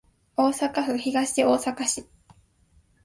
[0.35, 2.07] 大阪府東大阪市